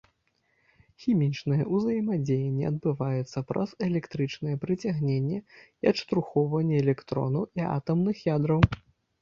[1.01, 8.61] Хімічнае ўзаемадзеянне адбываецца праз электрычнае прыцягненне і адштурхоўванне электронаў і атамных ядраў.